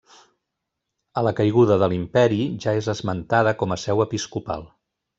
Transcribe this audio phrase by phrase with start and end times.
[1.21, 4.71] A la caiguda de l'Imperi ja és esmentada com a seu episcopal.